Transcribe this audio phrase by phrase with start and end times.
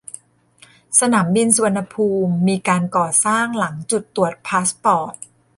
[0.99, 5.13] สนามบินสุรรณภูมิมีการก่อสร้างหลังจุดตรวจพาสปอร์ต